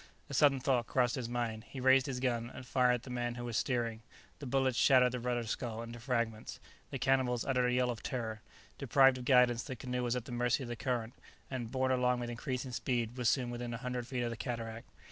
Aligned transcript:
A 0.31 0.33
sudden 0.33 0.59
thought 0.59 0.87
crossed 0.87 1.13
his 1.13 1.29
mind. 1.29 1.63
He 1.65 1.79
raised 1.79 2.07
his 2.07 2.19
gun 2.19 2.49
and 2.55 2.65
fired 2.65 2.93
at 2.93 3.03
the 3.03 3.11
man 3.11 3.35
who 3.35 3.45
was 3.45 3.55
steering; 3.55 4.01
the 4.39 4.47
bullet 4.47 4.75
shattered 4.75 5.11
the 5.11 5.19
rudder 5.19 5.45
scull 5.45 5.83
into 5.83 5.99
fragments. 5.99 6.59
The 6.89 6.97
cannibals 6.97 7.45
uttered 7.45 7.67
a 7.67 7.71
yell 7.71 7.91
of 7.91 8.01
terror. 8.01 8.41
Deprived 8.79 9.19
of 9.19 9.25
guidance, 9.25 9.61
the 9.61 9.75
canoe 9.75 10.01
was 10.01 10.15
at 10.15 10.25
the 10.25 10.31
mercy 10.31 10.63
of 10.63 10.69
the 10.69 10.75
current, 10.75 11.13
and, 11.51 11.69
borne 11.71 11.91
along 11.91 12.19
with 12.19 12.31
increasing 12.31 12.71
speed, 12.71 13.15
was 13.15 13.29
soon 13.29 13.51
within 13.51 13.75
a 13.75 13.83
hundred 13.85 14.07
feet 14.07 14.23
of 14.23 14.31
the 14.31 14.37
cataract. 14.37 14.87